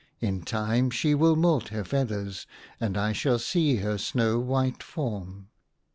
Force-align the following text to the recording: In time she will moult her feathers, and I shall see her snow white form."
In 0.19 0.41
time 0.41 0.89
she 0.89 1.13
will 1.13 1.35
moult 1.35 1.67
her 1.67 1.83
feathers, 1.83 2.47
and 2.79 2.97
I 2.97 3.11
shall 3.13 3.37
see 3.37 3.75
her 3.75 3.99
snow 3.99 4.39
white 4.39 4.81
form." 4.81 5.49